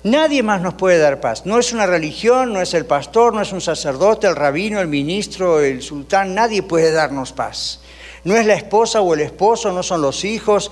[0.06, 1.46] Nadie más nos puede dar paz.
[1.46, 4.86] No es una religión, no es el pastor, no es un sacerdote, el rabino, el
[4.86, 6.32] ministro, el sultán.
[6.32, 7.80] Nadie puede darnos paz.
[8.22, 10.70] No es la esposa o el esposo, no son los hijos.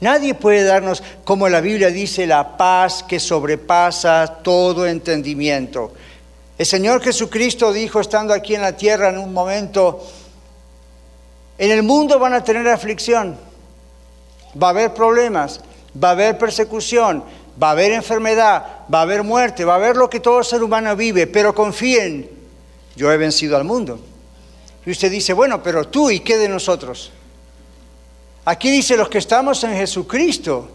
[0.00, 5.92] Nadie puede darnos, como la Biblia dice, la paz que sobrepasa todo entendimiento.
[6.56, 10.02] El Señor Jesucristo dijo, estando aquí en la tierra en un momento,
[11.58, 13.36] en el mundo van a tener aflicción,
[14.56, 15.60] va a haber problemas,
[16.02, 17.24] va a haber persecución,
[17.62, 20.62] va a haber enfermedad, va a haber muerte, va a haber lo que todo ser
[20.62, 22.28] humano vive, pero confíen,
[22.96, 24.00] yo he vencido al mundo.
[24.86, 27.12] Y usted dice, bueno, pero tú y qué de nosotros.
[28.44, 30.70] Aquí dice los que estamos en Jesucristo,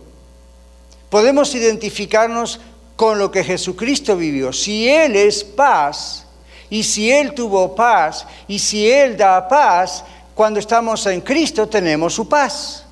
[1.10, 2.60] podemos identificarnos
[2.95, 4.54] con lo que Jesucristo vivió.
[4.54, 6.26] Si Él es paz,
[6.69, 12.13] y si Él tuvo paz, y si Él da paz, cuando estamos en Cristo tenemos
[12.13, 12.85] su paz.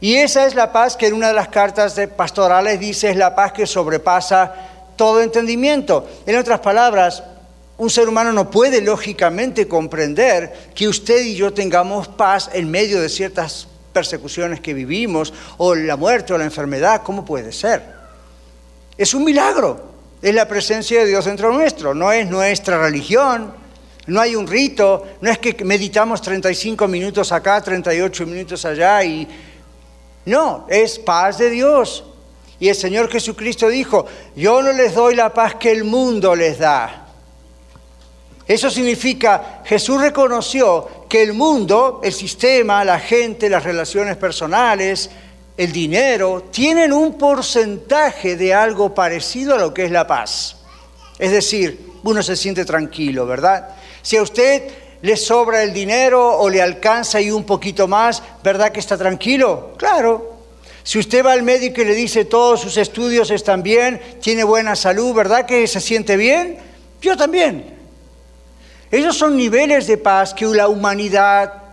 [0.00, 3.16] Y esa es la paz que en una de las cartas de pastorales dice es
[3.16, 4.54] la paz que sobrepasa
[4.96, 6.06] todo entendimiento.
[6.26, 7.22] En otras palabras,
[7.78, 13.00] un ser humano no puede lógicamente comprender que usted y yo tengamos paz en medio
[13.00, 17.82] de ciertas persecuciones que vivimos, o la muerte o la enfermedad, ¿cómo puede ser?
[18.98, 19.80] Es un milagro,
[20.20, 23.64] es la presencia de Dios dentro nuestro, no es nuestra religión,
[24.08, 29.26] No hay un rito, no es que meditamos 35 minutos acá, 38 minutos allá y...
[30.26, 32.04] No, es paz de Dios.
[32.58, 36.58] Y el Señor Jesucristo dijo, yo no les doy la paz que el mundo les
[36.58, 37.06] da.
[38.46, 45.10] Eso significa, Jesús reconoció que el mundo, el sistema, la gente, las relaciones personales,
[45.56, 50.58] el dinero, tienen un porcentaje de algo parecido a lo que es la paz.
[51.18, 53.70] Es decir, uno se siente tranquilo, ¿verdad?
[54.02, 54.62] Si a usted
[55.02, 59.74] le sobra el dinero o le alcanza y un poquito más, ¿verdad que está tranquilo?
[59.76, 60.34] Claro.
[60.82, 64.76] Si usted va al médico y le dice todos sus estudios están bien, tiene buena
[64.76, 66.58] salud, ¿verdad que se siente bien?
[67.00, 67.74] Yo también.
[68.90, 71.66] Esos son niveles de paz que la humanidad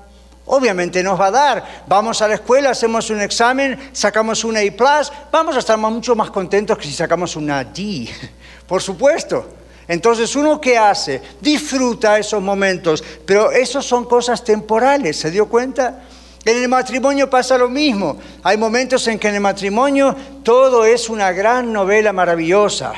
[0.45, 1.83] obviamente nos va a dar.
[1.87, 6.31] Vamos a la escuela, hacemos un examen, sacamos una A+, vamos a estar mucho más
[6.31, 8.09] contentos que si sacamos una D,
[8.67, 9.62] por supuesto.
[9.87, 11.21] Entonces, ¿uno qué hace?
[11.41, 16.03] Disfruta esos momentos, pero esos son cosas temporales, ¿se dio cuenta?
[16.45, 18.17] En el matrimonio pasa lo mismo.
[18.43, 22.93] Hay momentos en que en el matrimonio todo es una gran novela maravillosa.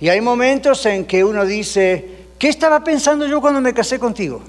[0.00, 4.40] Y hay momentos en que uno dice, ¿Qué estaba pensando yo cuando me casé contigo?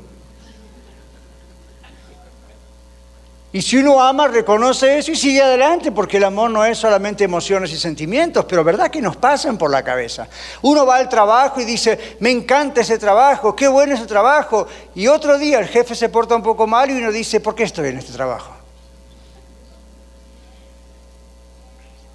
[3.53, 7.25] Y si uno ama, reconoce eso y sigue adelante, porque el amor no es solamente
[7.25, 10.27] emociones y sentimientos, pero verdad que nos pasan por la cabeza.
[10.61, 14.67] Uno va al trabajo y dice, me encanta ese trabajo, qué bueno ese trabajo.
[14.95, 17.63] Y otro día el jefe se porta un poco mal y uno dice, ¿por qué
[17.63, 18.53] estoy en este trabajo?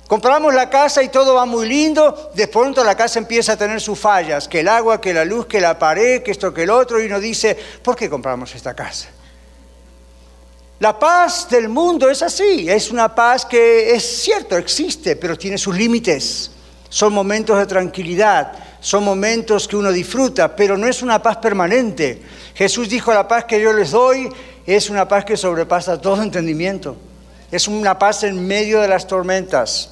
[0.08, 3.80] Compramos la casa y todo va muy lindo, de pronto la casa empieza a tener
[3.80, 6.70] sus fallas, que el agua, que la luz, que la pared, que esto, que el
[6.70, 9.08] otro, y uno dice, ¿por qué compramos esta casa?
[10.78, 15.56] La paz del mundo es así, es una paz que es cierto, existe, pero tiene
[15.56, 16.50] sus límites.
[16.90, 22.20] Son momentos de tranquilidad, son momentos que uno disfruta, pero no es una paz permanente.
[22.54, 24.28] Jesús dijo, la paz que yo les doy
[24.66, 26.96] es una paz que sobrepasa todo entendimiento.
[27.50, 29.90] Es una paz en medio de las tormentas.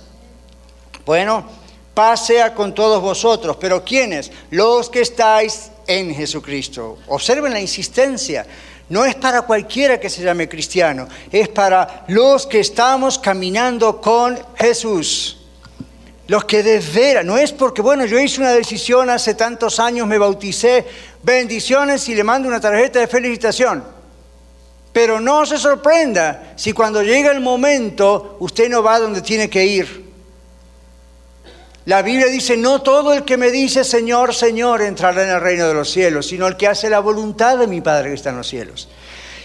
[1.07, 1.47] Bueno,
[1.95, 4.31] paz sea con todos vosotros, pero ¿quiénes?
[4.51, 6.99] Los que estáis en Jesucristo.
[7.09, 8.47] Observen la insistencia.
[8.89, 14.39] No es para cualquiera que se llame cristiano, es para los que estamos caminando con
[14.57, 15.39] Jesús.
[16.27, 20.07] Los que de veras, no es porque, bueno, yo hice una decisión hace tantos años,
[20.07, 20.87] me bauticé,
[21.23, 23.85] bendiciones y le mando una tarjeta de felicitación.
[24.93, 29.65] Pero no se sorprenda si cuando llega el momento usted no va donde tiene que
[29.67, 30.04] ir.
[31.87, 35.69] La Biblia dice, no todo el que me dice Señor, Señor entrará en el reino
[35.69, 38.39] de los cielos, sino el que hace la voluntad de mi Padre que está en
[38.39, 38.89] los cielos.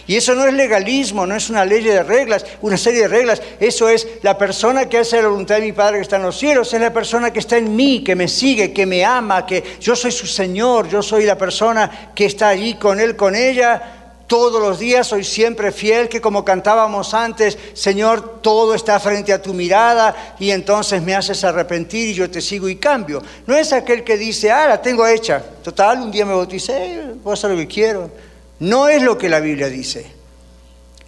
[0.08, 3.44] Y eso no es legalismo, no es una ley de reglas, una serie de reglas.
[3.60, 6.36] Eso es la persona que hace la voluntad de mi Padre que está en los
[6.36, 9.64] cielos, es la persona que está en mí, que me sigue, que me ama, que
[9.80, 13.99] yo soy su Señor, yo soy la persona que está allí con Él, con ella,
[14.30, 19.42] todos los días, soy siempre fiel, que como cantábamos antes, Señor, todo está frente a
[19.42, 23.24] tu mirada y entonces me haces arrepentir y yo te sigo y cambio.
[23.48, 27.32] No es aquel que dice, ah, la tengo hecha, total, un día me bauticé, voy
[27.32, 28.12] a hacer lo que quiero.
[28.60, 30.06] No es lo que la Biblia dice.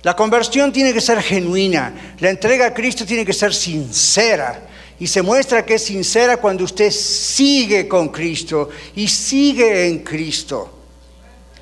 [0.01, 4.67] La conversión tiene que ser genuina, la entrega a Cristo tiene que ser sincera.
[4.99, 10.71] Y se muestra que es sincera cuando usted sigue con Cristo y sigue en Cristo.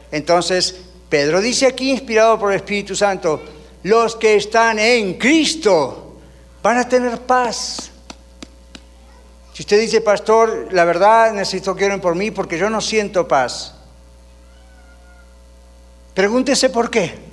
[0.09, 0.75] Entonces,
[1.09, 3.41] Pedro dice aquí, inspirado por el Espíritu Santo,
[3.83, 6.17] los que están en Cristo
[6.61, 7.91] van a tener paz.
[9.53, 13.27] Si usted dice, pastor, la verdad necesito que oren por mí porque yo no siento
[13.27, 13.73] paz,
[16.13, 17.27] pregúntese por qué.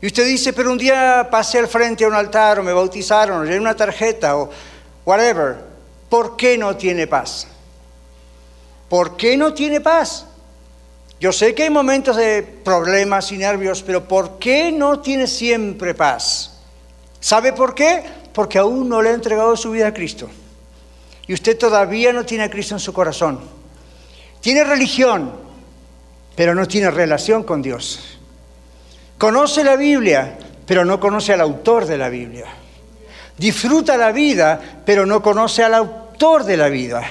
[0.00, 3.40] Y usted dice, pero un día pasé al frente a un altar o me bautizaron
[3.40, 4.50] o llené una tarjeta o
[5.04, 5.56] whatever.
[6.08, 7.48] ¿Por qué no tiene paz?
[8.88, 10.26] ¿Por qué no tiene paz?
[11.18, 15.94] Yo sé que hay momentos de problemas y nervios, pero ¿por qué no tiene siempre
[15.94, 16.60] paz?
[17.20, 18.02] ¿Sabe por qué?
[18.32, 20.28] Porque aún no le ha entregado su vida a Cristo.
[21.26, 23.40] Y usted todavía no tiene a Cristo en su corazón.
[24.40, 25.32] Tiene religión,
[26.36, 28.18] pero no tiene relación con Dios.
[29.16, 32.46] Conoce la Biblia, pero no conoce al autor de la Biblia.
[33.38, 37.02] Disfruta la vida, pero no conoce al autor de la vida.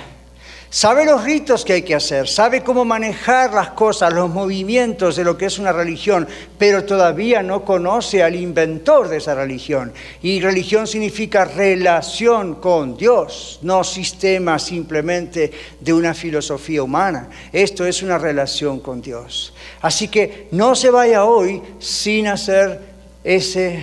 [0.76, 5.24] Sabe los ritos que hay que hacer, sabe cómo manejar las cosas, los movimientos de
[5.24, 9.94] lo que es una religión, pero todavía no conoce al inventor de esa religión.
[10.22, 15.50] Y religión significa relación con Dios, no sistema simplemente
[15.80, 17.30] de una filosofía humana.
[17.54, 19.54] Esto es una relación con Dios.
[19.80, 22.82] Así que no se vaya hoy sin hacer
[23.24, 23.82] ese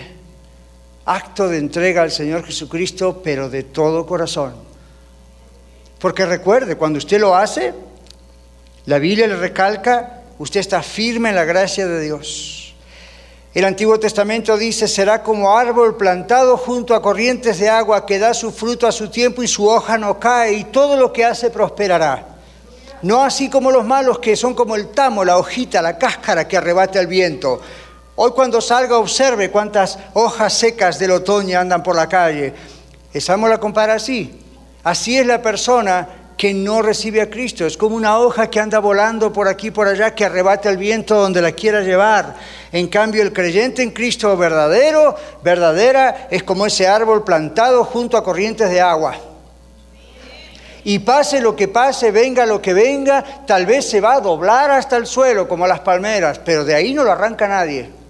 [1.06, 4.71] acto de entrega al Señor Jesucristo, pero de todo corazón
[6.02, 7.72] porque recuerde, cuando usted lo hace,
[8.86, 12.74] La Biblia le recalca, usted está firme en la gracia de Dios.
[13.54, 18.34] El Antiguo Testamento dice, será como árbol plantado junto a corrientes de agua que da
[18.34, 21.50] su fruto a su tiempo y su hoja no cae y todo lo que hace
[21.50, 22.26] prosperará.
[23.02, 26.56] No así como los malos que son como el tamo, la hojita, la cáscara que
[26.56, 27.60] arrebata el viento.
[28.16, 32.52] Hoy cuando salga observe cuántas hojas secas del otoño andan por la calle.
[33.12, 34.41] Estamos la compara así.
[34.84, 37.66] Así es la persona que no recibe a Cristo.
[37.66, 41.14] Es como una hoja que anda volando por aquí por allá, que arrebata el viento
[41.14, 42.34] donde la quiera llevar.
[42.72, 45.14] En cambio, el creyente en Cristo verdadero,
[45.44, 49.14] verdadera, es como ese árbol plantado junto a corrientes de agua.
[50.84, 54.72] Y pase lo que pase, venga lo que venga, tal vez se va a doblar
[54.72, 58.01] hasta el suelo como las palmeras, pero de ahí no lo arranca nadie.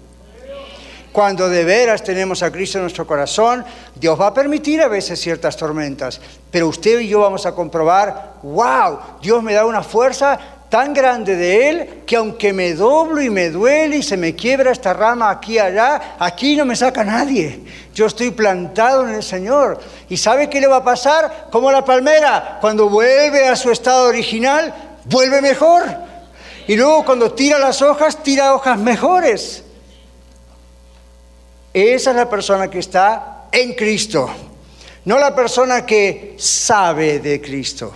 [1.13, 5.21] Cuando de veras tenemos a Cristo en nuestro corazón, Dios va a permitir a veces
[5.21, 10.39] ciertas tormentas, pero usted y yo vamos a comprobar, wow, Dios me da una fuerza
[10.69, 14.71] tan grande de Él que aunque me doblo y me duele y se me quiebra
[14.71, 17.59] esta rama aquí allá, aquí no me saca nadie.
[17.93, 19.79] Yo estoy plantado en el Señor.
[20.09, 21.49] ¿Y sabe qué le va a pasar?
[21.51, 24.73] Como la palmera, cuando vuelve a su estado original,
[25.05, 25.83] vuelve mejor.
[26.65, 29.63] Y luego cuando tira las hojas, tira hojas mejores.
[31.73, 34.29] Esa es la persona que está en Cristo,
[35.05, 37.91] no la persona que sabe de Cristo.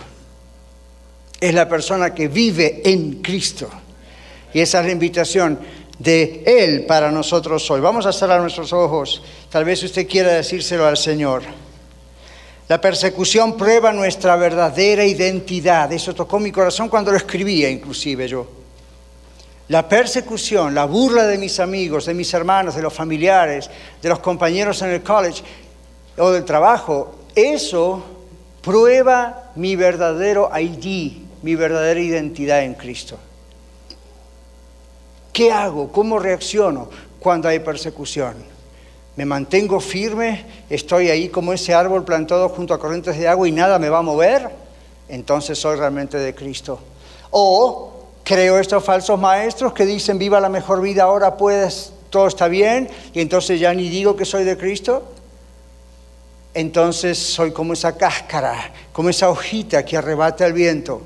[1.40, 3.70] Es la persona que vive en Cristo.
[4.52, 5.58] Y esa es la invitación
[5.98, 7.80] de Él para nosotros hoy.
[7.80, 9.22] Vamos a cerrar nuestros ojos.
[9.48, 11.42] Tal vez usted quiera decírselo al Señor.
[12.68, 15.92] La persecución prueba nuestra verdadera identidad.
[15.92, 18.57] Eso tocó mi corazón cuando lo escribía, inclusive yo.
[19.68, 23.68] La persecución, la burla de mis amigos, de mis hermanos, de los familiares,
[24.00, 25.42] de los compañeros en el college
[26.16, 28.02] o del trabajo, eso
[28.62, 33.18] prueba mi verdadero ID, mi verdadera identidad en Cristo.
[35.32, 35.92] ¿Qué hago?
[35.92, 36.88] ¿Cómo reacciono
[37.20, 38.34] cuando hay persecución?
[39.16, 40.46] ¿Me mantengo firme?
[40.70, 43.98] ¿Estoy ahí como ese árbol plantado junto a corrientes de agua y nada me va
[43.98, 44.48] a mover?
[45.08, 46.78] Entonces soy realmente de Cristo.
[47.30, 47.97] O
[48.28, 52.86] creo estos falsos maestros que dicen viva la mejor vida ahora, puedes, todo está bien,
[53.14, 55.14] y entonces ya ni digo que soy de Cristo.
[56.52, 61.00] Entonces soy como esa cáscara, como esa hojita que arrebata el viento.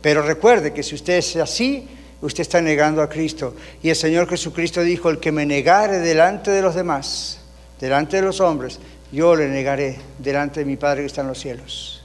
[0.00, 1.86] Pero recuerde que si usted es así,
[2.22, 3.54] usted está negando a Cristo.
[3.82, 7.40] Y el Señor Jesucristo dijo, el que me negare delante de los demás,
[7.78, 8.78] delante de los hombres,
[9.12, 12.03] yo le negaré delante de mi Padre que está en los cielos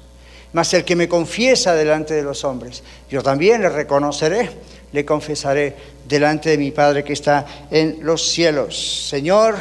[0.53, 4.49] mas el que me confiesa delante de los hombres, yo también le reconoceré,
[4.91, 5.75] le confesaré
[6.07, 9.07] delante de mi Padre que está en los cielos.
[9.07, 9.57] Señor,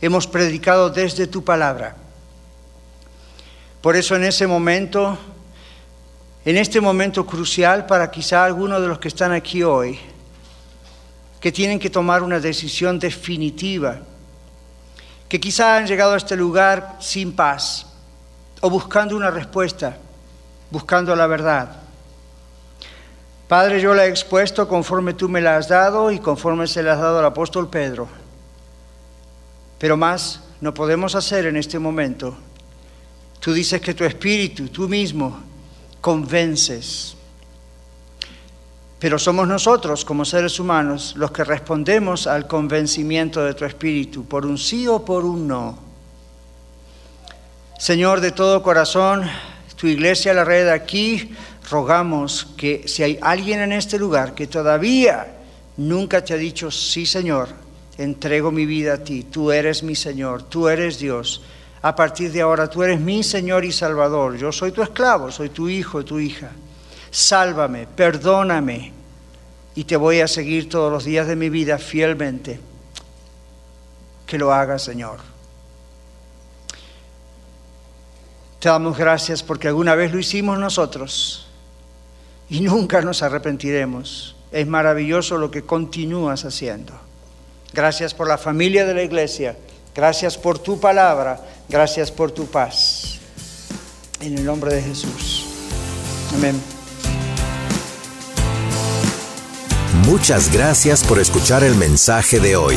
[0.00, 1.96] hemos predicado desde tu palabra.
[3.80, 5.16] Por eso en ese momento,
[6.44, 9.98] en este momento crucial para quizá algunos de los que están aquí hoy,
[11.40, 14.00] que tienen que tomar una decisión definitiva,
[15.28, 17.86] que quizá han llegado a este lugar sin paz,
[18.60, 19.96] o buscando una respuesta,
[20.70, 21.76] buscando la verdad.
[23.48, 26.92] Padre, yo la he expuesto conforme tú me la has dado y conforme se la
[26.92, 28.06] has dado al apóstol Pedro.
[29.78, 32.36] Pero más no podemos hacer en este momento.
[33.40, 35.40] Tú dices que tu espíritu, tú mismo,
[36.00, 37.16] convences.
[39.00, 44.44] Pero somos nosotros, como seres humanos, los que respondemos al convencimiento de tu espíritu, por
[44.44, 45.89] un sí o por un no.
[47.80, 49.22] Señor, de todo corazón,
[49.74, 51.34] tu iglesia, la red aquí,
[51.70, 55.38] rogamos que si hay alguien en este lugar que todavía
[55.78, 57.48] nunca te ha dicho, sí Señor,
[57.96, 61.40] entrego mi vida a ti, tú eres mi Señor, tú eres Dios,
[61.80, 65.48] a partir de ahora tú eres mi Señor y Salvador, yo soy tu esclavo, soy
[65.48, 66.50] tu hijo, tu hija,
[67.10, 68.92] sálvame, perdóname
[69.74, 72.60] y te voy a seguir todos los días de mi vida fielmente.
[74.26, 75.29] Que lo hagas, Señor.
[78.60, 81.46] Te damos gracias porque alguna vez lo hicimos nosotros
[82.50, 84.36] y nunca nos arrepentiremos.
[84.52, 86.92] Es maravilloso lo que continúas haciendo.
[87.72, 89.56] Gracias por la familia de la iglesia.
[89.94, 91.40] Gracias por tu palabra.
[91.70, 93.18] Gracias por tu paz.
[94.20, 95.46] En el nombre de Jesús.
[96.34, 96.60] Amén.
[100.06, 102.76] Muchas gracias por escuchar el mensaje de hoy.